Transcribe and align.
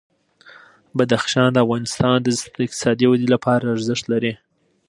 بدخشان 0.97 1.49
د 1.53 1.57
افغانستان 1.65 2.15
د 2.21 2.27
اقتصادي 2.67 3.05
ودې 3.07 3.27
لپاره 3.35 3.71
ارزښت 3.75 4.05
لري. 4.13 4.33